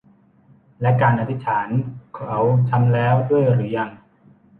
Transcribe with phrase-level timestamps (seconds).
[0.81, 1.67] และการอธิษฐาน
[2.15, 3.89] เขาทำแล้วด้วยหรือยัง